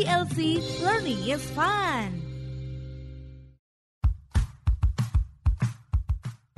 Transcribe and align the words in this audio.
IDLC 0.00 0.64
Learning 0.80 1.20
is 1.28 1.44
Fun. 1.52 2.08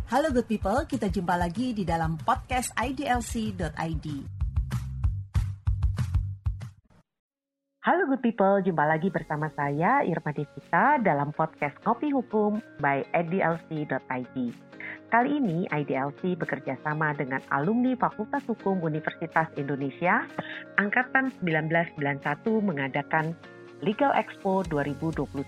Halo 0.07 0.31
good 0.31 0.47
people, 0.47 0.87
kita 0.87 1.11
jumpa 1.11 1.35
lagi 1.35 1.75
di 1.75 1.83
dalam 1.83 2.23
podcast 2.23 2.71
idlc.id. 2.79 4.07
Halo 7.83 8.03
good 8.15 8.23
people, 8.23 8.63
jumpa 8.63 8.87
lagi 8.87 9.11
bersama 9.11 9.51
saya 9.59 10.07
Irma 10.07 10.31
Desita 10.31 11.03
dalam 11.03 11.35
podcast 11.35 11.75
Kopi 11.83 12.15
Hukum 12.15 12.63
by 12.79 13.03
idlc.id. 13.11 14.37
Kali 15.13 15.45
ini 15.45 15.69
IDLC 15.69 16.41
bekerja 16.41 16.73
sama 16.81 17.13
dengan 17.13 17.45
alumni 17.53 17.93
Fakultas 18.01 18.49
Hukum 18.49 18.81
Universitas 18.81 19.45
Indonesia 19.61 20.25
Angkatan 20.81 21.29
1991 21.45 22.49
mengadakan 22.65 23.37
Legal 23.85 24.09
Expo 24.17 24.65
2021 24.73 25.45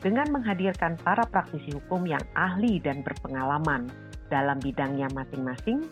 dengan 0.00 0.32
menghadirkan 0.32 0.96
para 1.04 1.28
praktisi 1.28 1.76
hukum 1.76 2.08
yang 2.08 2.24
ahli 2.32 2.80
dan 2.80 3.04
berpengalaman 3.04 3.84
dalam 4.32 4.56
bidangnya 4.64 5.12
masing-masing 5.12 5.84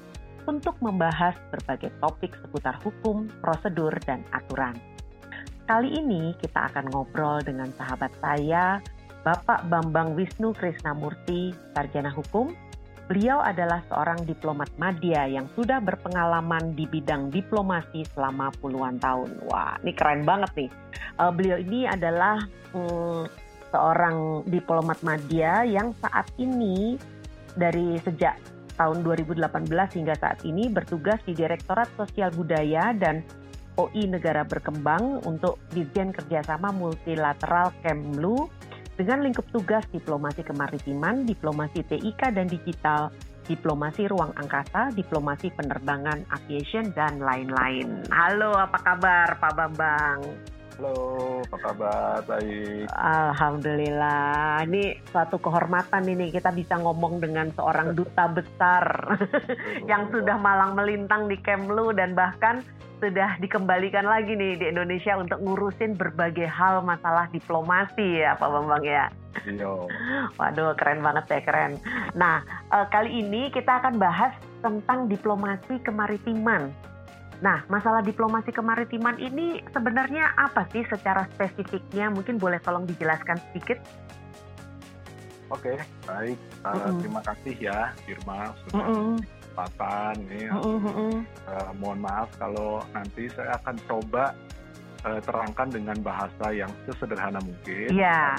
untuk 0.49 0.81
membahas 0.81 1.37
berbagai 1.53 1.93
topik 2.01 2.33
seputar 2.41 2.81
hukum, 2.81 3.29
prosedur, 3.45 3.93
dan 4.09 4.25
aturan. 4.33 4.73
Kali 5.69 5.93
ini 5.93 6.33
kita 6.41 6.73
akan 6.73 6.89
ngobrol 6.89 7.45
dengan 7.45 7.69
sahabat 7.77 8.17
saya, 8.25 8.81
Bapak 9.29 9.69
Bambang 9.69 10.17
Wisnu 10.17 10.57
Krisnamurti, 10.57 11.53
Sarjana 11.77 12.09
Hukum. 12.09 12.68
Beliau 13.09 13.41
adalah 13.41 13.81
seorang 13.89 14.21
diplomat 14.29 14.69
madya 14.77 15.25
yang 15.25 15.49
sudah 15.57 15.81
berpengalaman 15.81 16.77
di 16.77 16.85
bidang 16.85 17.33
diplomasi 17.33 18.05
selama 18.13 18.53
puluhan 18.61 19.01
tahun. 19.01 19.49
Wah, 19.49 19.81
ini 19.81 19.97
keren 19.97 20.29
banget 20.29 20.53
nih. 20.53 20.71
Uh, 21.17 21.33
beliau 21.33 21.57
ini 21.57 21.89
adalah 21.89 22.37
hmm, 22.77 23.25
seorang 23.73 24.45
diplomat 24.45 25.01
media 25.01 25.65
yang 25.65 25.97
saat 26.05 26.29
ini 26.37 27.01
dari 27.57 27.97
sejak 28.05 28.37
tahun 28.77 29.01
2018 29.01 29.49
hingga 29.73 30.15
saat 30.21 30.45
ini 30.45 30.69
bertugas 30.69 31.19
di 31.25 31.33
Direktorat 31.33 31.89
Sosial 31.97 32.29
Budaya 32.37 32.93
dan 32.93 33.25
OI 33.81 34.05
Negara 34.05 34.45
Berkembang 34.45 35.25
untuk 35.25 35.57
Dirjen 35.73 36.13
Kerjasama 36.13 36.77
Multilateral 36.77 37.73
Kemlu 37.81 38.51
dengan 38.99 39.23
lingkup 39.23 39.47
tugas 39.55 39.87
diplomasi 39.95 40.43
kemaritiman, 40.43 41.23
diplomasi 41.23 41.87
TIK 41.87 42.35
dan 42.35 42.51
digital, 42.51 43.15
diplomasi 43.47 44.11
ruang 44.11 44.35
angkasa, 44.35 44.91
diplomasi 44.91 45.55
penerbangan 45.55 46.27
aviation, 46.35 46.91
dan 46.99 47.23
lain-lain. 47.23 48.03
Halo, 48.11 48.59
apa 48.59 48.79
kabar 48.83 49.39
Pak 49.39 49.53
Bambang? 49.55 50.21
Halo, 50.79 51.43
apa 51.43 51.59
kabar? 51.59 52.23
Baik. 52.23 52.87
Alhamdulillah. 52.95 54.63
Ini 54.63 55.03
suatu 55.11 55.43
kehormatan 55.43 56.07
ini 56.07 56.31
kita 56.31 56.55
bisa 56.55 56.79
ngomong 56.79 57.19
dengan 57.19 57.51
seorang 57.51 57.99
duta 57.99 58.31
besar 58.31 58.87
yang 59.91 60.07
sudah 60.15 60.39
malang 60.39 60.79
melintang 60.79 61.27
di 61.27 61.35
Kemlu 61.43 61.91
dan 61.99 62.15
bahkan 62.15 62.63
sudah 63.03 63.43
dikembalikan 63.43 64.07
lagi 64.07 64.39
nih 64.39 64.55
di 64.55 64.71
Indonesia 64.71 65.19
untuk 65.19 65.43
ngurusin 65.43 65.99
berbagai 65.99 66.47
hal 66.47 66.87
masalah 66.87 67.27
diplomasi 67.35 68.23
ya 68.23 68.39
Pak 68.39 68.47
Bambang 68.47 68.87
ya. 68.87 69.11
Iya. 69.51 69.83
Waduh, 70.39 70.79
keren 70.79 71.03
banget 71.03 71.27
ya, 71.27 71.41
keren. 71.43 71.83
Nah, 72.15 72.47
eh, 72.71 72.87
kali 72.95 73.27
ini 73.27 73.51
kita 73.51 73.83
akan 73.83 73.99
bahas 73.99 74.31
tentang 74.63 75.11
diplomasi 75.11 75.83
kemaritiman. 75.83 76.71
Nah, 77.39 77.63
masalah 77.71 78.03
diplomasi 78.03 78.51
kemaritiman 78.51 79.15
ini 79.23 79.63
sebenarnya 79.71 80.35
apa 80.35 80.67
sih 80.75 80.83
secara 80.91 81.31
spesifiknya? 81.39 82.11
Mungkin 82.11 82.35
boleh 82.35 82.59
tolong 82.59 82.83
dijelaskan 82.83 83.39
sedikit? 83.51 83.79
Oke, 85.49 85.79
baik. 86.05 86.37
Uh, 86.67 86.75
mm 86.75 86.81
-mm. 86.83 86.99
Terima 87.01 87.23
kasih 87.25 87.55
ya, 87.57 87.79
Firma, 88.05 88.53
sudah 88.67 88.85
mm 88.85 88.85
-mm. 88.85 89.13
kesempatan. 89.23 90.15
Nih, 90.29 90.47
mm 90.51 90.79
-mm. 90.83 91.15
uh, 91.49 91.71
mohon 91.79 91.99
maaf 92.03 92.29
kalau 92.37 92.83
nanti 92.93 93.31
saya 93.33 93.57
akan 93.63 93.77
coba 93.87 94.35
uh, 95.09 95.21
terangkan 95.25 95.69
dengan 95.73 95.97
bahasa 96.05 96.53
yang 96.53 96.69
sesederhana 96.85 97.41
mungkin. 97.41 97.89
Iya. 97.89 98.37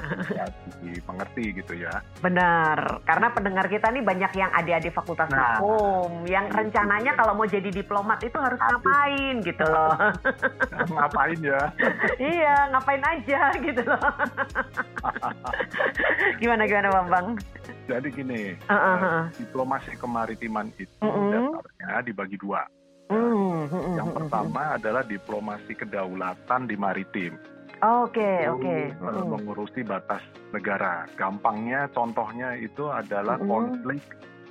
Dimengerti 0.85 1.57
gitu 1.57 1.73
ya. 1.73 2.01
Benar, 2.21 3.01
karena 3.03 3.27
pendengar 3.33 3.65
kita 3.65 3.89
nih 3.89 4.03
banyak 4.05 4.31
yang 4.37 4.51
adik-adik 4.53 4.93
fakultas 4.93 5.27
nah, 5.33 5.57
hukum, 5.57 6.29
yang 6.29 6.45
itu. 6.47 6.57
rencananya 6.61 7.17
kalau 7.17 7.33
mau 7.33 7.47
jadi 7.49 7.69
diplomat 7.73 8.21
itu 8.21 8.37
harus 8.37 8.59
Aduh. 8.61 8.77
ngapain 8.77 9.35
gitu 9.41 9.65
loh. 9.65 9.93
ngapain 10.95 11.39
ya? 11.41 11.61
iya, 12.33 12.55
ngapain 12.69 13.03
aja 13.03 13.41
gitu 13.57 13.81
loh. 13.81 14.09
gimana 16.41 16.63
gimana 16.69 16.87
Bambang? 16.93 17.27
Jadi 17.89 18.07
gini, 18.13 18.53
uh 18.69 18.73
-uh. 18.73 19.21
diplomasi 19.33 19.97
kemaritiman 19.97 20.69
itu 20.77 20.93
uh 21.01 21.09
-uh. 21.09 21.31
dasarnya 21.33 22.05
dibagi 22.05 22.37
dua. 22.37 22.61
Mm, 23.09 23.65
mm, 23.73 23.93
yang 23.97 24.09
pertama 24.13 24.77
adalah 24.77 25.01
diplomasi 25.01 25.73
kedaulatan 25.73 26.69
di 26.69 26.77
maritim. 26.77 27.41
Oke, 27.81 28.21
okay, 28.21 28.39
oke. 28.45 28.61
Okay. 28.61 28.83
Mm. 29.01 29.25
Mengurusi 29.33 29.81
batas 29.81 30.21
negara. 30.53 31.09
Gampangnya 31.17 31.89
contohnya 31.89 32.53
itu 32.61 32.85
adalah 32.85 33.41
mm. 33.41 33.49
konflik 33.49 34.03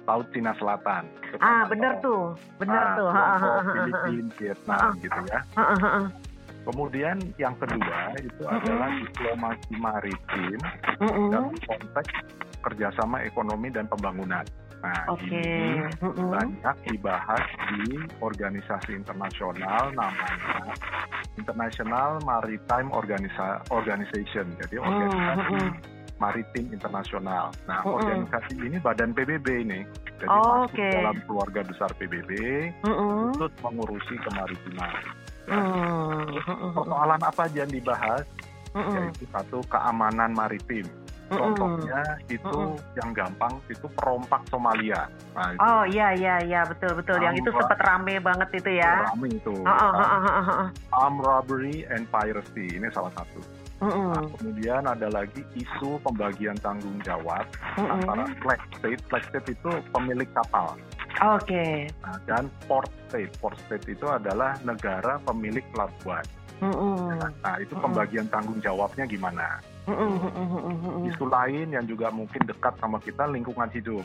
Laut 0.08 0.26
Cina 0.32 0.56
Selatan. 0.56 1.04
Ah, 1.38 1.68
benar 1.68 2.00
tuh. 2.00 2.32
Benar 2.56 2.82
nah, 2.82 2.96
tuh. 2.96 3.08
Filipina, 3.76 4.32
Vietnam 4.40 4.88
gitu 5.04 5.20
ya. 5.28 5.40
Kemudian 6.64 7.16
yang 7.36 7.54
kedua 7.60 8.16
itu 8.16 8.42
adalah 8.48 8.88
diplomasi 9.04 9.72
maritim 9.76 10.58
dalam 11.28 11.52
konteks 11.62 12.12
kerjasama 12.64 13.22
ekonomi 13.22 13.68
dan 13.68 13.84
pembangunan. 13.86 14.42
Nah, 14.78 15.10
okay. 15.10 15.42
ini 15.42 15.90
mm-hmm. 15.98 16.30
banyak 16.30 16.76
dibahas 16.86 17.42
di 17.74 17.98
organisasi 18.22 18.94
internasional 18.94 19.90
namanya 19.90 20.70
International 21.34 22.22
Maritime 22.22 22.88
Organisa- 22.94 23.62
Organization. 23.74 24.46
Jadi 24.62 24.78
organisasi 24.78 25.50
mm-hmm. 25.50 25.70
maritim 26.22 26.64
internasional. 26.70 27.50
Nah, 27.66 27.82
mm-hmm. 27.82 27.96
organisasi 27.98 28.54
ini 28.54 28.76
badan 28.78 29.10
PBB 29.14 29.46
ini. 29.66 29.80
Jadi 30.22 30.30
oh, 30.30 30.66
masuk 30.66 30.78
okay. 30.78 30.92
dalam 30.94 31.16
keluarga 31.26 31.60
besar 31.66 31.90
PBB 31.98 32.30
mm-hmm. 32.86 33.34
untuk 33.34 33.50
mengurusi 33.66 34.14
kemaritiman. 34.30 34.94
Nah, 35.48 35.58
mm-hmm. 35.58 36.74
persoalan 36.78 37.22
apa 37.22 37.50
aja 37.50 37.66
yang 37.66 37.72
dibahas? 37.72 38.22
Mm-hmm. 38.78 38.94
Yaitu 38.94 39.24
satu 39.34 39.58
keamanan 39.66 40.30
maritim. 40.38 40.86
Contohnya 41.28 42.02
itu 42.32 42.48
mm 42.48 42.72
-mm. 42.80 42.96
yang 42.96 43.10
gampang 43.12 43.60
itu 43.68 43.84
perompak 43.92 44.40
Somalia. 44.48 45.12
Nah, 45.36 45.52
itu. 45.52 45.60
Oh 45.60 45.82
iya 45.84 46.08
iya 46.16 46.34
iya 46.40 46.60
betul 46.64 46.96
betul. 46.96 47.20
yang 47.20 47.36
itu 47.36 47.52
sempat 47.52 47.76
rame 47.84 48.16
banget 48.16 48.48
itu 48.56 48.80
ya. 48.80 49.12
Rame 49.12 49.28
itu. 49.28 49.52
Uh, 49.60 49.68
uh. 49.68 50.66
Arm 50.96 51.20
robbery 51.20 51.84
and 51.92 52.08
piracy 52.08 52.72
ini 52.72 52.88
salah 52.96 53.12
satu. 53.12 53.44
Mm 53.78 53.92
-mm. 53.92 54.08
Nah, 54.10 54.24
kemudian 54.40 54.82
ada 54.88 55.08
lagi 55.12 55.44
isu 55.54 56.00
pembagian 56.02 56.56
tanggung 56.64 56.98
jawab 57.04 57.44
mm 57.76 57.84
-mm. 57.84 57.94
antara 58.00 58.24
flag 58.40 58.60
state. 58.80 59.02
Flag 59.12 59.22
state 59.28 59.48
itu 59.52 59.70
pemilik 59.92 60.28
kapal. 60.32 60.74
Oke. 61.28 61.44
Okay. 61.44 61.74
Nah, 62.02 62.16
dan 62.24 62.48
port 62.64 62.88
state. 63.12 63.30
Port 63.36 63.54
state 63.68 63.84
itu 63.84 64.08
adalah 64.08 64.56
negara 64.64 65.20
pemilik 65.22 65.62
pelabuhan. 65.76 66.24
Mm 66.58 66.74
-mm. 66.74 67.20
Nah, 67.44 67.54
itu 67.60 67.76
pembagian 67.78 68.26
tanggung 68.32 68.58
jawabnya 68.64 69.04
gimana? 69.06 69.62
Isu 71.08 71.24
lain 71.26 71.72
yang 71.72 71.84
juga 71.88 72.12
mungkin 72.12 72.44
dekat 72.44 72.76
sama 72.78 73.00
kita 73.00 73.24
lingkungan 73.28 73.68
hidup. 73.72 74.04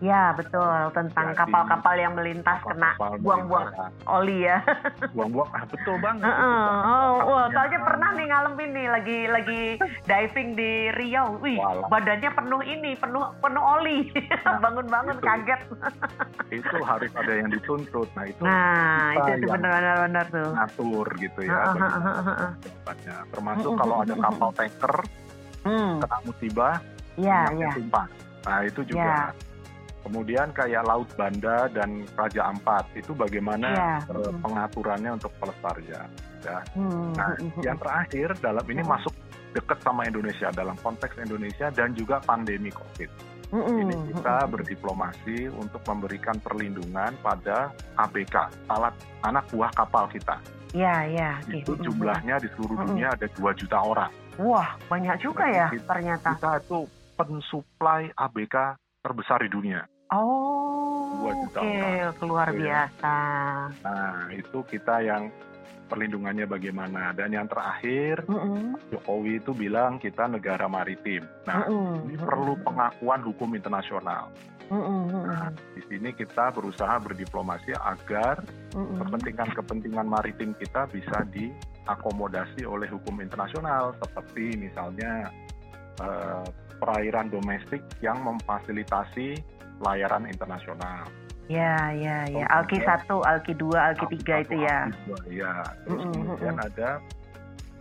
Ya 0.00 0.32
betul 0.32 0.64
tentang 0.96 1.36
kapal-kapal 1.36 1.92
yang 2.00 2.16
melintas 2.16 2.56
kena 2.64 2.96
buang-buang 3.20 3.68
oli 4.08 4.48
ya. 4.48 4.64
Buang-buang, 5.14 5.52
ah, 5.52 5.64
betul 5.68 6.00
banget. 6.00 6.24
Uh, 6.24 6.40
uh, 6.40 6.72
oh, 6.88 7.12
wah, 7.28 7.46
soalnya 7.52 7.78
pernah 7.84 8.08
nih 8.16 8.26
ngalamin 8.32 8.70
nih 8.72 8.86
lagi 8.88 9.18
lagi 9.28 9.62
diving 10.08 10.56
di 10.56 10.88
Riau, 10.96 11.36
wih 11.44 11.60
Walah. 11.60 11.92
badannya 11.92 12.30
penuh 12.32 12.62
ini, 12.64 12.96
penuh 12.96 13.28
penuh 13.44 13.60
oli, 13.60 14.08
nah, 14.48 14.56
bangun-bangun 14.64 15.20
kaget. 15.20 15.60
itu 16.48 16.76
harus 16.80 17.12
ada 17.12 17.32
yang 17.36 17.52
dituntut, 17.52 18.08
nah 18.16 18.24
itu. 18.24 18.40
Nah 18.40 19.20
itu, 19.20 19.30
itu 19.36 19.46
benar-benar 19.52 19.96
benar 20.08 20.24
tuh. 20.32 20.48
Ngatur 20.48 21.06
gitu 21.20 21.40
ya. 21.44 21.52
Uh, 21.52 21.76
uh, 21.76 21.84
uh, 21.84 22.08
uh, 22.08 22.30
uh. 22.48 22.52
Termasuk 23.36 23.76
kalau 23.76 24.00
ada 24.00 24.14
kapal 24.16 24.48
tanker 24.56 24.96
hmm. 25.66 26.00
kena 26.00 26.18
musibah, 26.24 26.74
ya, 27.16 27.48
ya. 27.54 27.70
tumpah. 27.76 28.06
Nah 28.46 28.58
itu 28.64 28.80
juga. 28.86 29.32
Ya 29.34 29.48
Kemudian 30.00 30.48
kayak 30.56 30.88
Laut 30.88 31.08
Banda 31.12 31.68
dan 31.68 32.08
Raja 32.16 32.48
Ampat 32.48 32.88
itu 32.96 33.12
bagaimana 33.12 33.68
yeah. 33.68 34.00
uh, 34.08 34.32
pengaturannya 34.40 35.20
untuk 35.20 35.28
pelestarian. 35.36 36.08
Ya. 36.40 36.64
Hmm. 36.72 37.12
Nah, 37.12 37.36
hmm, 37.36 37.52
hmm. 37.52 37.60
yang 37.60 37.76
terakhir 37.76 38.32
dalam 38.40 38.64
ini 38.64 38.80
hmm. 38.80 38.90
masuk 38.96 39.12
dekat 39.52 39.76
sama 39.84 40.08
Indonesia 40.08 40.48
dalam 40.56 40.78
konteks 40.80 41.20
Indonesia 41.20 41.68
dan 41.68 41.92
juga 41.92 42.16
pandemi 42.24 42.72
COVID. 42.72 43.10
Ini 43.50 44.14
kita 44.14 44.46
berdiplomasi 44.46 45.50
untuk 45.50 45.82
memberikan 45.82 46.38
perlindungan 46.38 47.10
pada 47.18 47.74
ABK, 47.98 48.46
alat 48.70 48.94
anak 49.26 49.50
buah 49.50 49.74
kapal 49.74 50.06
kita. 50.06 50.38
Ya, 50.70 51.02
ya. 51.10 51.42
Itu 51.50 51.74
jumlahnya 51.82 52.38
di 52.38 52.46
seluruh 52.54 52.78
dunia 52.86 53.10
ada 53.18 53.26
2 53.26 53.42
juta 53.58 53.78
orang. 53.82 54.12
Wah, 54.38 54.78
banyak 54.86 55.18
juga 55.18 55.50
ya 55.50 55.66
kita, 55.66 55.90
ternyata. 55.90 56.38
Kita 56.38 56.52
itu 56.62 56.80
pensuplai 57.18 58.14
ABK 58.14 58.78
terbesar 59.02 59.42
di 59.42 59.50
dunia. 59.50 59.82
Oh, 60.10 61.26
oke, 61.26 61.54
okay. 61.54 62.06
luar 62.22 62.50
biasa. 62.50 63.14
Nah, 63.82 64.26
itu 64.34 64.58
kita 64.66 65.02
yang 65.02 65.30
perlindungannya 65.90 66.46
bagaimana. 66.46 67.10
Dan 67.10 67.34
yang 67.34 67.50
terakhir, 67.50 68.22
mm 68.30 68.38
-hmm. 68.38 68.64
Jokowi 68.94 69.42
itu 69.42 69.50
bilang 69.50 69.98
kita 69.98 70.30
negara 70.30 70.70
maritim. 70.70 71.26
Nah, 71.50 71.66
mm 71.66 71.74
-hmm. 71.74 71.94
ini 72.06 72.16
perlu 72.16 72.54
pengakuan 72.62 73.20
hukum 73.26 73.50
internasional. 73.58 74.30
Mm 74.70 74.78
-hmm. 74.78 75.22
Nah, 75.26 75.50
di 75.74 75.82
sini 75.90 76.14
kita 76.14 76.54
berusaha 76.54 77.02
berdiplomasi 77.02 77.74
agar 77.74 78.38
kepentingan-kepentingan 78.70 80.06
maritim 80.06 80.54
kita 80.54 80.86
bisa 80.86 81.26
diakomodasi 81.34 82.62
oleh 82.62 82.86
hukum 82.86 83.18
internasional, 83.18 83.90
seperti 83.98 84.54
misalnya 84.54 85.26
uh, 85.98 86.46
perairan 86.78 87.28
domestik 87.34 87.82
yang 87.98 88.22
memfasilitasi 88.22 89.42
layaran 89.82 90.30
internasional. 90.30 91.04
Ya, 91.50 91.90
ya, 91.90 92.30
ya. 92.30 92.46
Alki 92.46 92.78
satu, 92.86 93.26
Alki 93.26 93.58
dua, 93.58 93.90
Alki 93.90 94.06
tiga 94.14 94.46
itu 94.46 94.54
ya. 94.62 94.86
Ya. 95.26 95.66
Terus 95.82 95.98
mm 95.98 96.06
-hmm. 96.06 96.14
kemudian 96.14 96.56
ada 96.62 96.90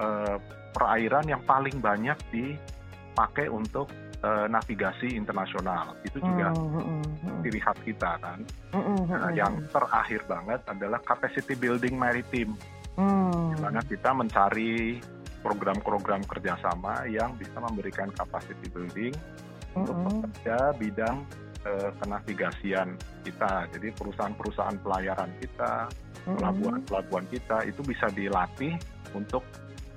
uh, 0.01 0.41
perairan 0.73 1.29
yang 1.29 1.45
paling 1.45 1.77
banyak 1.77 2.17
dipakai 2.33 3.45
untuk 3.45 3.93
uh, 4.25 4.49
navigasi 4.49 5.13
internasional. 5.13 5.93
Itu 6.01 6.17
juga 6.17 6.49
mm 6.49 6.65
-hmm. 6.65 7.41
ciri 7.45 7.61
khas 7.61 7.77
kita 7.85 8.17
kan. 8.17 8.41
Mm 8.73 8.81
-hmm. 8.81 8.99
nah, 9.05 9.31
yang 9.37 9.53
terakhir 9.69 10.25
banget 10.25 10.65
adalah 10.65 10.97
capacity 11.05 11.53
building 11.53 11.93
maritim. 11.93 12.57
Mm. 12.97 13.53
Di 13.53 13.57
mana 13.61 13.85
kita 13.85 14.17
mencari 14.17 14.97
program-program 15.45 16.25
kerjasama 16.25 17.05
yang 17.05 17.37
bisa 17.37 17.61
memberikan 17.61 18.09
capacity 18.17 18.65
building 18.73 19.13
mm 19.13 19.77
-hmm. 19.77 19.81
untuk 19.85 19.93
bekerja 20.09 20.57
bidang 20.73 21.21
uh, 21.65 21.89
kenavigasian 21.99 22.95
kita. 23.25 23.67
Jadi 23.73 23.87
perusahaan-perusahaan 23.95 24.77
pelayaran 24.83 25.31
kita, 25.41 25.89
pelabuhan-pelabuhan 26.23 27.25
kita 27.31 27.65
itu 27.65 27.81
bisa 27.83 28.07
dilatih 28.13 28.75
untuk 29.15 29.43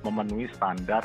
memenuhi 0.02 0.50
standar 0.54 1.04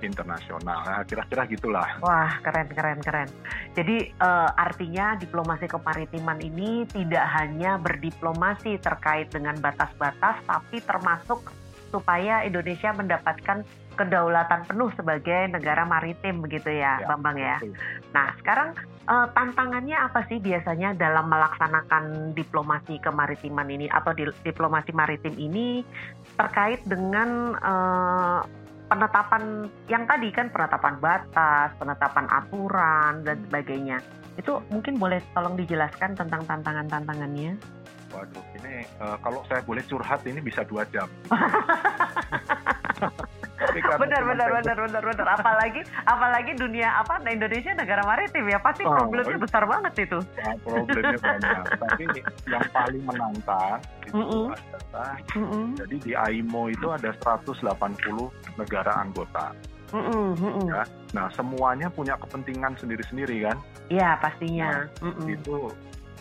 internasional. 0.00 0.80
Nah, 0.80 1.04
kira-kira 1.04 1.44
gitulah. 1.44 2.00
Wah, 2.00 2.40
keren, 2.40 2.72
keren, 2.72 3.00
keren. 3.04 3.28
Jadi 3.76 4.10
uh, 4.16 4.48
artinya 4.56 5.14
diplomasi 5.20 5.68
kemaritiman 5.68 6.40
ini 6.40 6.88
tidak 6.88 7.24
hanya 7.36 7.76
berdiplomasi 7.76 8.80
terkait 8.80 9.28
dengan 9.28 9.60
batas-batas, 9.60 10.40
tapi 10.48 10.80
termasuk 10.80 11.52
supaya 11.92 12.46
Indonesia 12.46 12.94
mendapatkan 12.94 13.66
kedaulatan 13.98 14.64
penuh 14.64 14.88
sebagai 14.96 15.52
negara 15.52 15.84
maritim 15.84 16.40
begitu 16.40 16.72
ya, 16.72 17.04
ya 17.04 17.06
Bambang 17.10 17.36
ya. 17.36 17.60
Betul. 17.60 17.76
Nah, 18.16 18.28
sekarang 18.40 18.68
uh, 19.08 19.26
tantangannya 19.32 19.96
apa 19.96 20.26
sih 20.28 20.42
biasanya 20.42 20.92
dalam 20.98 21.30
melaksanakan 21.30 22.34
diplomasi 22.36 23.00
kemaritiman 23.00 23.68
ini 23.70 23.86
atau 23.88 24.12
di, 24.12 24.28
diplomasi 24.44 24.92
maritim 24.92 25.32
ini 25.38 25.86
terkait 26.36 26.84
dengan 26.84 27.54
uh, 27.60 28.40
penetapan 28.90 29.70
yang 29.86 30.04
tadi 30.04 30.34
kan 30.34 30.50
penetapan 30.50 30.98
batas, 30.98 31.70
penetapan 31.78 32.26
aturan 32.26 33.22
dan 33.22 33.38
sebagainya. 33.46 33.98
Itu 34.34 34.66
mungkin 34.74 34.98
boleh 34.98 35.22
tolong 35.30 35.54
dijelaskan 35.54 36.18
tentang 36.18 36.42
tantangan-tantangannya? 36.42 37.54
Waduh, 38.10 38.42
ini 38.58 38.82
uh, 38.98 39.14
kalau 39.22 39.46
saya 39.46 39.62
boleh 39.62 39.86
curhat 39.86 40.26
ini 40.26 40.42
bisa 40.42 40.66
dua 40.66 40.82
jam. 40.90 41.06
benar 43.80 44.22
benar 44.22 44.48
benar 44.60 44.76
benar 44.76 45.02
benar 45.02 45.26
apalagi 45.36 45.80
apalagi 46.04 46.52
dunia 46.56 46.88
apa 47.00 47.20
nah 47.24 47.30
Indonesia 47.32 47.72
negara 47.74 48.02
maritim 48.04 48.44
ya 48.48 48.58
pasti 48.60 48.82
oh, 48.84 48.92
problemnya 48.92 49.36
oh, 49.36 49.42
besar 49.42 49.62
banget 49.64 49.92
itu 50.08 50.18
ya, 50.36 50.50
problemnya 50.62 51.18
banyak 51.18 51.62
tapi 51.80 52.04
yang 52.48 52.66
paling 52.72 53.02
menantang 53.04 53.78
itu 54.06 54.16
mm 54.16 54.26
-mm. 54.26 54.44
adalah 54.52 55.14
mm 55.36 55.46
-mm. 55.46 55.64
jadi 55.84 55.96
di 56.02 56.12
AIMO 56.12 56.62
itu 56.72 56.86
ada 56.90 57.10
180 57.18 57.64
negara 58.58 58.92
anggota 59.00 59.52
Mm 59.90 60.06
-mm, 60.06 60.26
mm 60.38 60.50
-mm. 60.54 60.66
Ya, 60.70 60.82
nah 61.10 61.26
semuanya 61.34 61.90
punya 61.90 62.14
kepentingan 62.14 62.78
sendiri-sendiri 62.78 63.42
kan? 63.42 63.58
Iya 63.90 64.14
pastinya. 64.22 64.86
Nah, 64.86 65.10
mm 65.10 65.12
-mm. 65.18 65.34
Itu 65.34 65.58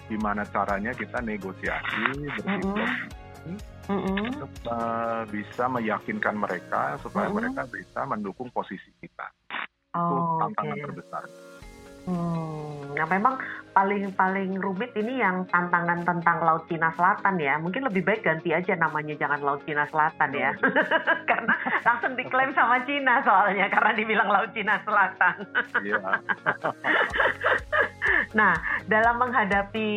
gimana 0.09 0.41
caranya 0.49 0.89
kita 0.97 1.21
negosiasi 1.21 2.01
berdiplomasi 2.17 3.05
mm 3.45 3.78
-hmm. 3.89 4.29
untuk 4.29 4.51
uh, 4.69 5.25
bisa 5.27 5.65
meyakinkan 5.65 6.35
mereka 6.37 6.95
supaya 7.01 7.27
mm 7.27 7.33
-hmm. 7.33 7.37
mereka 7.41 7.61
bisa 7.69 7.99
mendukung 8.05 8.49
posisi 8.53 8.93
kita. 9.01 9.27
Oh, 9.97 10.13
itu 10.13 10.21
tantangan 10.45 10.75
okay. 10.77 10.85
terbesar. 10.85 11.23
Hmm, 12.09 12.97
nah 12.97 13.05
memang 13.05 13.37
paling 13.69 14.09
paling 14.17 14.57
rumit 14.57 14.89
ini 14.97 15.21
yang 15.21 15.45
tantangan 15.53 16.01
tentang 16.01 16.41
Laut 16.41 16.65
Cina 16.65 16.89
Selatan 16.97 17.37
ya. 17.37 17.61
Mungkin 17.61 17.85
lebih 17.85 18.01
baik 18.01 18.25
ganti 18.25 18.49
aja 18.49 18.73
namanya 18.73 19.13
jangan 19.13 19.45
Laut 19.45 19.61
Cina 19.69 19.85
Selatan 19.93 20.33
ya. 20.33 20.49
karena 21.29 21.53
langsung 21.85 22.17
diklaim 22.17 22.49
sama 22.57 22.81
Cina 22.89 23.21
soalnya 23.21 23.69
karena 23.69 23.91
dibilang 23.93 24.29
Laut 24.31 24.51
Cina 24.57 24.81
Selatan. 24.81 25.35
Iya. 25.85 26.01
nah, 28.33 28.53
dalam 28.85 29.17
menghadapi 29.21 29.89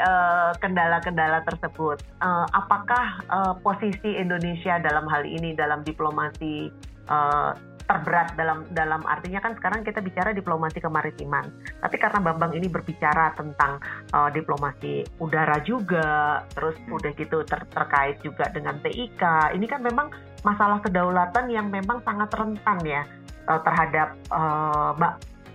uh, 0.00 0.52
kendala-kendala 0.58 1.42
tersebut, 1.46 2.02
uh, 2.22 2.46
apakah 2.54 3.20
uh, 3.30 3.54
posisi 3.60 4.16
Indonesia 4.16 4.78
dalam 4.82 5.06
hal 5.06 5.26
ini 5.26 5.54
dalam 5.54 5.82
diplomasi 5.86 6.70
uh, 7.10 7.54
terberat 7.86 8.34
dalam 8.34 8.66
dalam 8.74 9.06
artinya 9.06 9.38
kan 9.38 9.54
sekarang 9.54 9.86
kita 9.86 10.02
bicara 10.02 10.34
diplomasi 10.34 10.82
kemaritiman. 10.82 11.46
Tapi 11.78 11.96
karena 12.02 12.18
Bambang 12.18 12.52
ini 12.58 12.66
berbicara 12.66 13.30
tentang 13.38 13.78
uh, 14.10 14.28
diplomasi 14.34 15.06
udara 15.22 15.62
juga, 15.62 16.42
terus 16.50 16.74
udah 16.90 17.14
gitu 17.14 17.46
ter 17.46 17.62
terkait 17.70 18.18
juga 18.26 18.50
dengan 18.50 18.82
TIK. 18.82 19.54
Ini 19.54 19.66
kan 19.70 19.80
memang 19.86 20.10
masalah 20.42 20.82
kedaulatan 20.82 21.46
yang 21.50 21.70
memang 21.70 22.02
sangat 22.02 22.30
rentan 22.34 22.78
ya 22.82 23.02
uh, 23.46 23.60
terhadap 23.62 24.18
uh, 24.34 24.92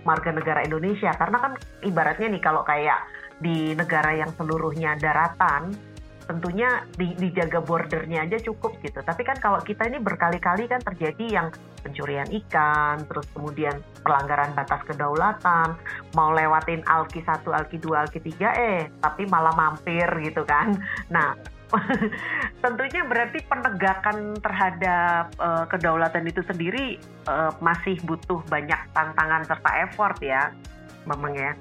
marga 0.02 0.34
negara 0.34 0.62
Indonesia 0.66 1.14
karena 1.14 1.38
kan 1.38 1.52
ibaratnya 1.86 2.28
nih 2.30 2.42
kalau 2.42 2.62
kayak 2.62 3.06
di 3.42 3.74
negara 3.74 4.14
yang 4.14 4.30
seluruhnya 4.38 4.94
daratan 4.98 5.74
tentunya 6.22 6.86
di, 6.94 7.12
dijaga 7.18 7.58
bordernya 7.60 8.24
aja 8.24 8.38
cukup 8.38 8.78
gitu. 8.80 9.02
Tapi 9.02 9.22
kan 9.26 9.36
kalau 9.42 9.58
kita 9.60 9.90
ini 9.90 9.98
berkali-kali 9.98 10.70
kan 10.70 10.80
terjadi 10.80 11.26
yang 11.42 11.48
pencurian 11.82 12.30
ikan, 12.30 13.02
terus 13.10 13.26
kemudian 13.34 13.82
pelanggaran 14.06 14.54
batas 14.54 14.80
kedaulatan, 14.86 15.74
mau 16.14 16.30
lewatin 16.30 16.86
Alki 16.86 17.26
1, 17.26 17.42
Alki 17.50 17.76
2, 17.82 18.02
Alki 18.06 18.20
3, 18.22 18.54
eh 18.54 18.80
tapi 19.02 19.26
malah 19.26 19.52
mampir 19.52 20.06
gitu 20.22 20.46
kan. 20.46 20.78
Nah, 21.10 21.34
tentunya 22.64 23.02
berarti 23.08 23.38
penegakan 23.48 24.36
terhadap 24.38 25.32
uh, 25.40 25.64
kedaulatan 25.68 26.28
itu 26.28 26.44
sendiri 26.44 27.00
uh, 27.26 27.52
masih 27.64 27.96
butuh 28.04 28.44
banyak 28.48 28.78
tantangan 28.92 29.42
serta 29.48 29.70
effort 29.88 30.18
ya, 30.20 30.52
Memang 31.02 31.34
ya. 31.34 31.52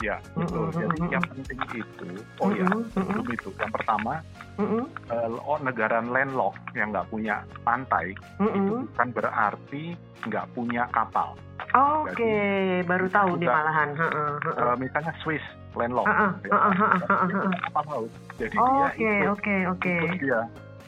Ya, 0.00 0.16
betul. 0.32 0.66
Mm 0.66 0.72
-hmm. 0.72 0.80
Jadi 0.80 1.04
yang 1.12 1.24
penting 1.28 1.58
itu, 1.76 2.08
oh 2.40 2.48
mm 2.48 2.54
-hmm. 2.56 2.80
ya, 2.80 2.90
sebelum 2.96 3.26
itu. 3.28 3.48
Yang 3.60 3.72
pertama, 3.76 4.14
mm 4.56 4.66
-hmm. 4.66 4.84
uh, 5.12 5.58
negara 5.60 5.98
landlock 6.00 6.56
yang 6.72 6.94
nggak 6.94 7.06
punya 7.12 7.44
pantai, 7.62 8.16
mm 8.40 8.48
-hmm. 8.48 8.56
itu 8.56 8.74
bukan 8.88 9.08
berarti 9.12 9.84
nggak 10.26 10.46
punya 10.56 10.82
kapal. 10.94 11.36
Oh, 11.72 12.04
Oke, 12.04 12.18
okay. 12.18 12.82
baru 12.84 13.06
tahu 13.08 13.38
nih 13.38 13.48
malahan. 13.48 13.94
Uh, 13.96 14.76
misalnya 14.76 15.12
Swiss 15.22 15.44
landlock, 15.72 16.04
uh, 16.04 16.12
uh, 16.12 16.52
uh, 16.52 16.52
uh, 16.52 16.90
uh, 16.92 17.12
uh, 17.12 17.36
uh. 17.48 17.52
kapal 17.68 17.84
laut. 17.88 18.10
Jadi 18.36 18.56
oh, 18.60 18.68
dia 18.68 18.84
okay, 18.92 19.16
ikut, 19.24 19.32
okay, 19.38 19.60
okay. 19.68 19.98
ikut 20.04 20.20
dia 20.20 20.40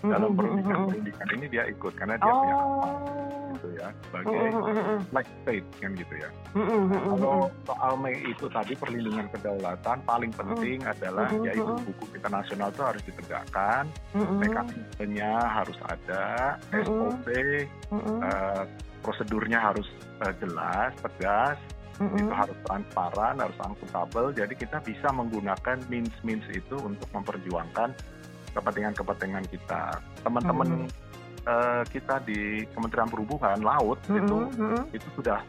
dalam 0.02 0.30
pendidikan 0.34 0.78
pendidikan 0.90 1.28
ini 1.36 1.46
dia 1.52 1.62
ikut 1.70 1.92
karena 1.94 2.14
dia 2.18 2.32
oh. 2.32 2.40
punya 2.40 2.56
kapal 2.58 3.14
gitu 3.54 3.68
ya 3.78 3.88
sebagai 4.06 4.38
flag 5.10 5.26
state 5.42 5.68
kan 5.78 5.90
gitu 5.94 6.14
ya. 6.18 6.28
Kalau 7.14 7.48
soal 7.64 7.92
Mei 8.02 8.16
itu 8.26 8.46
tadi 8.50 8.72
perlindungan 8.74 9.26
kedaulatan 9.30 9.98
paling 10.04 10.32
penting 10.34 10.82
adalah 10.84 11.30
yaitu 11.46 11.62
hukum 11.62 12.08
internasional 12.12 12.68
itu 12.74 12.82
harus 12.82 13.02
ditegakkan, 13.06 13.82
mekanismenya 14.14 15.32
harus 15.48 15.78
ada, 15.86 16.58
SOP, 16.82 17.26
uh, 17.94 18.62
prosedurnya 19.00 19.58
harus 19.60 19.86
uh, 20.24 20.32
jelas, 20.42 20.90
tegas, 21.00 21.58
mm-hmm. 22.00 22.20
itu 22.26 22.32
harus 22.32 22.58
transparan, 22.66 23.34
harus 23.38 23.58
akuntabel. 23.62 24.34
Jadi 24.34 24.54
kita 24.58 24.78
bisa 24.82 25.08
menggunakan 25.14 25.78
means-means 25.86 26.44
itu 26.50 26.76
untuk 26.80 27.06
memperjuangkan 27.12 27.94
kepentingan-kepentingan 28.54 29.44
kita. 29.50 29.99
Teman-teman 30.23 30.87
mm-hmm. 30.87 30.90
uh, 31.44 31.82
kita 31.90 32.23
di 32.23 32.62
Kementerian 32.70 33.11
Perhubungan 33.11 33.58
Laut 33.61 33.99
mm-hmm. 34.06 34.20
itu 34.23 34.38
itu 34.96 35.08
sudah 35.18 35.42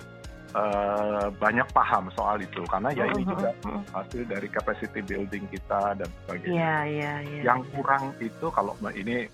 uh, 0.58 1.28
banyak 1.38 1.68
paham 1.72 2.10
soal 2.18 2.42
itu 2.42 2.66
karena 2.66 2.90
ya 2.92 3.06
ini 3.14 3.24
juga 3.24 3.54
hasil 3.94 4.26
dari 4.26 4.48
capacity 4.50 5.00
building 5.06 5.46
kita 5.54 5.94
dan 5.96 6.10
sebagainya. 6.26 6.58
Yeah, 6.58 6.82
yeah, 6.90 7.18
yeah. 7.24 7.44
Yang 7.46 7.60
kurang 7.78 8.18
itu 8.18 8.48
kalau 8.50 8.74
ini 8.92 9.30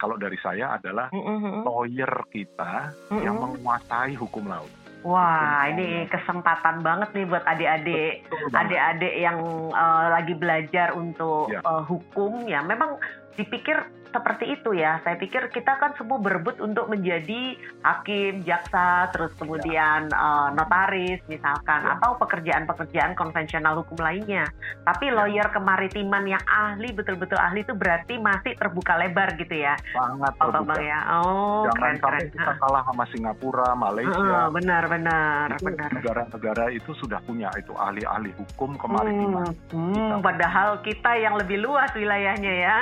kalau 0.00 0.16
dari 0.16 0.40
saya 0.40 0.80
adalah 0.80 1.12
lawyer 1.60 2.24
kita 2.32 2.88
yang 3.20 3.36
menguasai 3.36 4.16
hukum 4.16 4.48
laut. 4.48 4.79
Wah, 5.00 5.64
ini 5.72 6.04
kesempatan 6.12 6.84
banget 6.84 7.08
nih 7.16 7.24
buat 7.24 7.44
adik-adik, 7.48 8.28
adik-adik 8.52 9.14
yang 9.16 9.40
uh, 9.72 10.12
lagi 10.12 10.36
belajar 10.36 10.92
untuk 10.92 11.48
ya. 11.48 11.64
uh, 11.64 11.80
hukum 11.88 12.44
ya. 12.44 12.60
Memang 12.60 13.00
dipikir 13.32 13.80
seperti 14.10 14.44
itu 14.58 14.74
ya. 14.74 14.98
Saya 15.06 15.16
pikir 15.16 15.48
kita 15.54 15.78
kan 15.78 15.94
semua 15.94 16.18
berebut 16.18 16.58
untuk 16.58 16.90
menjadi 16.90 17.54
hakim, 17.82 18.42
jaksa, 18.44 19.08
terus 19.14 19.32
kemudian 19.38 20.10
ya. 20.10 20.18
uh, 20.18 20.48
notaris 20.52 21.22
misalkan 21.30 21.86
ya. 21.86 21.96
atau 21.96 22.18
pekerjaan-pekerjaan 22.18 23.14
konvensional 23.14 23.80
hukum 23.82 24.02
lainnya. 24.02 24.50
Tapi 24.84 25.10
ya. 25.10 25.16
lawyer 25.16 25.46
kemaritiman 25.54 26.26
yang 26.26 26.42
ahli 26.44 26.90
betul-betul 26.92 27.38
ahli 27.38 27.62
itu 27.62 27.72
berarti 27.72 28.18
masih 28.18 28.58
terbuka 28.58 28.98
lebar 28.98 29.38
gitu 29.38 29.54
ya. 29.54 29.78
Sangat 29.94 30.34
terbuka. 30.36 30.74
Bang 30.76 30.82
ya. 30.84 31.00
Oh, 31.22 31.64
Jangan 31.70 31.78
keren 31.78 31.96
keren. 32.02 32.26
kita 32.34 32.52
kalah 32.58 32.82
sama 32.84 33.04
Singapura, 33.14 33.68
Malaysia. 33.78 34.18
Uh, 34.18 34.48
benar 34.52 34.84
benar 34.90 35.46
itu 35.54 35.64
benar. 35.70 35.88
Negara-negara 35.94 36.64
itu 36.74 36.90
sudah 36.98 37.22
punya 37.24 37.48
itu 37.56 37.72
ahli-ahli 37.72 38.34
hukum 38.34 38.74
kemaritiman. 38.76 39.46
Hmm, 39.72 39.94
hmm, 39.94 40.18
padahal 40.20 40.82
kita 40.82 41.10
yang 41.16 41.38
lebih 41.38 41.62
luas 41.62 41.90
wilayahnya 41.94 42.52
ya. 42.52 42.76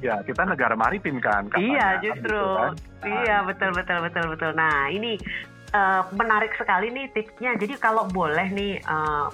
Iya, 0.00 0.14
kita 0.24 0.42
negara 0.54 0.78
maritim 0.78 1.18
kan. 1.18 1.50
Katanya, 1.50 1.66
iya, 1.66 1.88
justru. 2.00 2.38
Gitu 2.38 2.62
kan? 2.62 2.72
Iya, 3.04 3.36
betul 3.44 3.70
betul 3.74 3.98
betul 4.06 4.24
betul. 4.32 4.50
Nah, 4.54 4.88
ini 4.88 5.18
uh, 5.74 6.02
menarik 6.14 6.54
sekali 6.54 6.88
nih 6.94 7.10
tipsnya. 7.12 7.58
Jadi 7.58 7.74
kalau 7.76 8.06
boleh 8.08 8.48
nih 8.54 8.78
uh, 8.86 9.28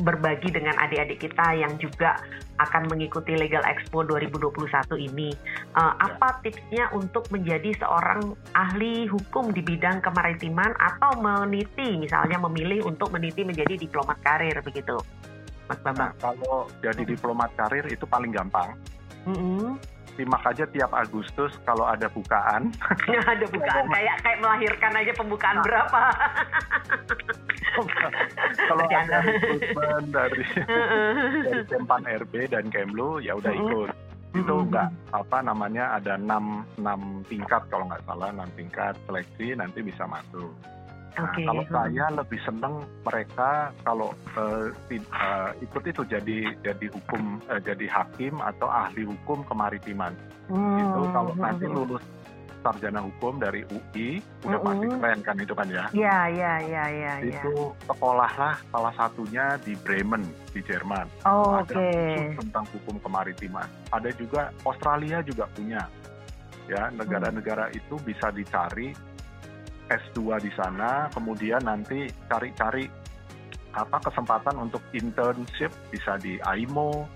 berbagi 0.00 0.48
dengan 0.50 0.74
adik-adik 0.80 1.20
kita 1.28 1.60
yang 1.60 1.76
juga 1.76 2.16
akan 2.60 2.92
mengikuti 2.92 3.36
Legal 3.36 3.64
Expo 3.64 4.04
2021 4.04 5.08
ini. 5.08 5.32
Uh, 5.76 5.96
apa 5.96 6.40
tipsnya 6.44 6.92
untuk 6.92 7.28
menjadi 7.32 7.72
seorang 7.80 8.36
ahli 8.52 9.08
hukum 9.08 9.52
di 9.52 9.64
bidang 9.64 10.04
kemaritiman 10.04 10.76
atau 10.76 11.16
meniti, 11.20 11.96
misalnya 11.96 12.36
memilih 12.40 12.84
untuk 12.84 13.12
meniti 13.12 13.44
menjadi 13.44 13.80
diplomat 13.80 14.20
karir 14.20 14.60
begitu, 14.60 15.00
Mas 15.68 15.80
Bambang? 15.80 16.12
Nah, 16.12 16.20
kalau 16.20 16.68
jadi 16.84 17.02
diplomat 17.04 17.52
karir 17.56 17.84
itu 17.88 18.04
paling 18.04 18.32
gampang. 18.32 18.76
Mm 19.24 19.36
-hmm 19.36 19.99
simak 20.14 20.42
aja 20.46 20.64
tiap 20.68 20.90
Agustus 20.94 21.54
kalau 21.62 21.86
ada 21.86 22.06
bukaan. 22.10 22.70
ada 23.32 23.46
bukaan 23.46 23.86
kayak 23.90 24.16
kayak 24.22 24.38
melahirkan 24.42 24.92
aja 24.96 25.12
pembukaan 25.14 25.56
nah. 25.60 25.64
berapa. 25.64 26.02
kalau 28.66 28.86
ada 28.90 29.16
rekrutmen 29.22 30.02
dari 30.10 30.44
dari 31.46 31.62
Kempan 31.70 32.02
RB 32.26 32.34
dan 32.50 32.66
Kemlu 32.68 33.22
ya 33.22 33.38
udah 33.38 33.52
ikut. 33.54 33.90
Itu 34.30 34.54
enggak 34.62 34.94
apa 35.10 35.38
namanya 35.42 35.98
ada 35.98 36.14
enam 36.14 36.62
enam 36.78 37.26
tingkat 37.26 37.66
kalau 37.66 37.90
nggak 37.90 38.02
salah 38.06 38.30
enam 38.30 38.48
tingkat 38.54 38.94
seleksi 39.06 39.58
nanti 39.58 39.82
bisa 39.82 40.06
masuk. 40.06 40.50
Nah, 41.18 41.26
okay. 41.26 41.44
kalau 41.46 41.64
saya 41.66 42.04
lebih 42.14 42.40
seneng 42.46 42.74
mereka 43.02 43.74
kalau 43.82 44.14
uh, 44.38 44.70
uh, 44.70 45.50
ikut 45.58 45.82
itu 45.82 46.02
jadi 46.06 46.38
jadi 46.62 46.86
hukum 46.92 47.42
uh, 47.50 47.60
jadi 47.60 47.86
hakim 47.90 48.38
atau 48.38 48.70
ahli 48.70 49.02
hukum 49.06 49.42
kemaritiman. 49.46 50.14
Hmm. 50.46 50.78
Itu 50.78 51.00
kalau 51.10 51.32
hmm. 51.34 51.42
nanti 51.42 51.66
lulus 51.66 52.04
sarjana 52.60 53.00
hukum 53.00 53.40
dari 53.40 53.64
UI 53.72 54.20
udah 54.44 54.60
pasti 54.60 54.86
hmm. 54.86 54.96
keren 55.00 55.20
kan 55.24 55.36
itu 55.40 55.54
kan 55.56 55.66
ya? 55.72 55.84
Iya 55.96 56.18
iya 56.28 56.52
iya 56.60 56.84
iya. 56.92 57.12
Itu 57.24 57.72
ya. 57.72 57.84
sekolahlah 57.88 58.54
salah 58.70 58.94
satunya 58.94 59.56
di 59.64 59.72
Bremen 59.80 60.22
di 60.52 60.60
Jerman. 60.62 61.08
Oh, 61.24 61.56
Ada 61.58 61.72
okay. 61.74 62.36
tentang 62.36 62.64
hukum 62.70 63.00
kemaritiman. 63.00 63.66
Ada 63.90 64.12
juga 64.14 64.52
Australia 64.62 65.24
juga 65.24 65.48
punya 65.50 65.88
ya 66.70 66.86
negara-negara 66.94 67.66
hmm. 67.72 67.78
itu 67.82 67.94
bisa 68.06 68.30
dicari 68.30 68.94
S2 69.90 70.38
di 70.38 70.50
sana, 70.54 71.10
kemudian 71.10 71.66
nanti 71.66 72.06
cari-cari 72.30 72.86
apa 73.74 73.98
kesempatan 74.02 74.58
untuk 74.58 74.82
internship 74.94 75.70
bisa 75.90 76.14
di 76.18 76.38
AIMO, 76.38 77.06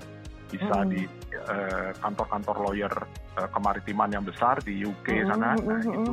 bisa 0.50 0.82
hmm. 0.82 0.90
di 0.90 1.02
eh, 1.34 1.90
kantor-kantor 1.98 2.56
uh, 2.58 2.62
lawyer 2.70 2.94
uh, 3.38 3.48
kemaritiman 3.50 4.10
yang 4.10 4.24
besar 4.26 4.58
di 4.62 4.82
UK 4.82 5.22
hmm. 5.22 5.26
sana. 5.30 5.48
Nah, 5.58 5.78
hmm. 5.82 5.94
itu 5.94 6.12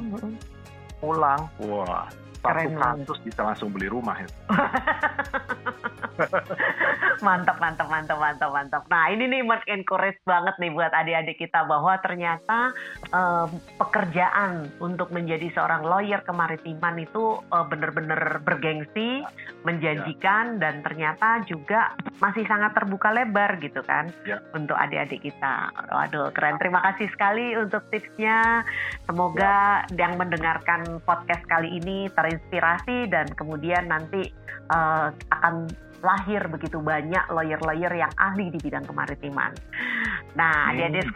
pulang, 1.02 1.42
wah 1.62 2.06
satu 2.42 2.74
kasus 2.74 3.18
bisa 3.22 3.42
langsung 3.46 3.70
beli 3.70 3.86
rumah 3.86 4.18
ya. 4.18 4.30
mantap, 7.28 7.58
mantap, 7.62 7.88
mantap, 7.88 8.18
mantap, 8.18 8.50
mantap. 8.50 8.84
Nah 8.90 9.14
ini 9.14 9.30
nih 9.30 9.42
Mark 9.46 9.64
encourage 9.70 10.18
banget 10.26 10.56
nih 10.58 10.72
buat 10.74 10.92
adik-adik 10.92 11.38
kita 11.38 11.66
bahwa 11.70 11.98
ternyata 12.02 12.74
um, 13.14 13.50
pekerjaan 13.78 14.68
untuk 14.82 15.14
menjadi 15.14 15.54
seorang 15.54 15.86
lawyer 15.86 16.22
kemaritiman 16.26 16.98
itu 16.98 17.40
uh, 17.54 17.66
benar-benar 17.66 18.42
bergengsi, 18.42 19.22
menjanjikan, 19.64 20.58
ya. 20.58 20.60
dan 20.60 20.74
ternyata 20.82 21.46
juga 21.46 21.94
masih 22.18 22.46
sangat 22.50 22.74
terbuka 22.74 23.14
lebar 23.14 23.62
gitu 23.62 23.82
kan 23.86 24.10
ya. 24.26 24.42
untuk 24.58 24.76
adik-adik 24.76 25.22
kita. 25.22 25.70
Waduh 25.94 26.34
keren. 26.34 26.58
Terima 26.58 26.82
kasih 26.92 27.08
sekali 27.14 27.54
untuk 27.58 27.86
tipsnya. 27.94 28.66
Semoga 29.06 29.86
ya. 29.94 30.08
yang 30.08 30.18
mendengarkan 30.18 31.02
podcast 31.06 31.46
kali 31.46 31.78
ini 31.82 32.10
terinspirasi 32.14 33.10
dan 33.14 33.30
kemudian 33.38 33.90
nanti 33.90 34.34
uh, 34.74 35.14
akan 35.30 35.70
lahir 36.02 36.42
begitu 36.50 36.82
banyak 36.82 37.30
lawyer-lawyer 37.30 37.94
yang 37.94 38.14
ahli 38.18 38.50
di 38.50 38.60
bidang 38.60 38.86
kemaritiman. 38.86 39.54
Nah, 40.36 40.74
adik-adik 40.74 41.08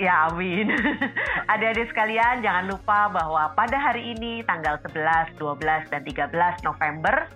Ya 0.00 0.26
amin. 0.26 0.72
Adik-adik 1.52 1.92
sekalian 1.92 2.42
jangan 2.42 2.66
lupa 2.66 3.12
bahwa 3.12 3.52
pada 3.54 3.76
hari 3.78 4.16
ini 4.16 4.42
tanggal 4.48 4.80
11, 4.88 5.36
12, 5.36 5.92
dan 5.94 6.02
13 6.02 6.66
November 6.66 7.28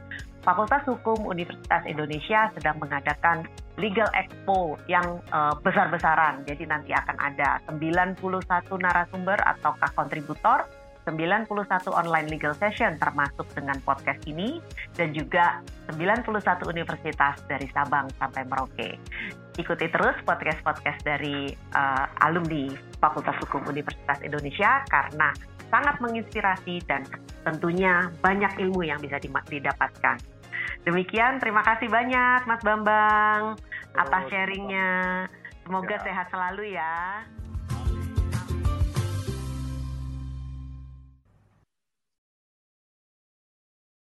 Fakultas 0.47 0.87
Hukum 0.87 1.26
Universitas 1.26 1.83
Indonesia 1.91 2.50
sedang 2.55 2.79
mengadakan 2.79 3.50
Legal 3.76 4.07
Expo 4.15 4.79
yang 4.87 5.19
uh, 5.35 5.53
besar-besaran. 5.59 6.47
Jadi 6.47 6.65
nanti 6.65 6.95
akan 6.95 7.19
ada 7.19 7.61
91 7.69 8.23
narasumber 8.79 9.37
ataukah 9.43 9.91
kontributor 9.93 10.65
91 11.07 11.71
online 11.95 12.27
legal 12.27 12.53
session 12.59 12.99
termasuk 12.99 13.47
dengan 13.55 13.79
podcast 13.87 14.21
ini 14.27 14.59
dan 14.99 15.15
juga 15.15 15.63
91 15.95 16.35
universitas 16.67 17.39
dari 17.47 17.71
Sabang 17.71 18.11
sampai 18.19 18.43
Merauke. 18.45 18.99
Ikuti 19.57 19.87
terus 19.89 20.19
podcast-podcast 20.27 21.01
dari 21.07 21.55
uh, 21.73 22.07
alumni 22.27 22.75
Fakultas 22.99 23.39
Hukum 23.47 23.65
Universitas 23.71 24.21
Indonesia 24.21 24.85
karena 24.91 25.31
sangat 25.71 25.97
menginspirasi 26.03 26.83
dan 26.85 27.07
tentunya 27.47 28.11
banyak 28.21 28.53
ilmu 28.59 28.83
yang 28.85 28.99
bisa 28.99 29.23
didapatkan. 29.23 30.19
Demikian, 30.87 31.43
terima 31.43 31.63
kasih 31.63 31.91
banyak 31.91 32.47
Mas 32.47 32.63
Bambang 32.63 33.59
atas 33.95 34.23
sharingnya. 34.31 35.27
Semoga 35.67 35.99
ya. 35.99 36.05
sehat 36.05 36.27
selalu 36.31 36.79
ya. 36.79 37.27